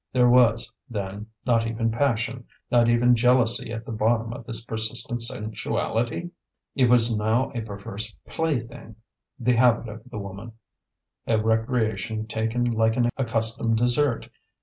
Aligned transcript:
There 0.13 0.29
was, 0.31 0.73
then, 0.89 1.27
not 1.45 1.67
even 1.67 1.91
passion, 1.91 2.45
not 2.71 2.89
even 2.89 3.15
jealousy 3.15 3.71
at 3.71 3.85
the 3.85 3.91
bottom 3.91 4.33
of 4.33 4.47
this 4.47 4.63
persistent 4.65 5.21
sensuality? 5.21 6.31
It 6.73 6.89
was 6.89 7.15
now 7.15 7.51
a 7.53 7.61
perverse 7.61 8.11
plaything, 8.27 8.95
the 9.39 9.53
habit 9.53 9.87
of 9.89 10.09
the 10.09 10.17
woman, 10.17 10.53
a 11.27 11.37
recreation 11.39 12.25
taken 12.25 12.63
like 12.63 12.97
an 12.97 13.11
accustomed 13.15 13.77
dessert. 13.77 14.27